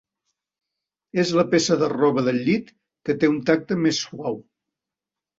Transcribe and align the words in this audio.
És 1.23 1.33
la 1.39 1.43
peça 1.51 1.75
de 1.81 1.89
roba 1.91 2.23
del 2.27 2.39
llit 2.47 2.71
que 3.09 3.15
té 3.25 3.29
un 3.33 3.37
tacte 3.51 3.77
més 3.83 4.01
suau. 4.07 4.39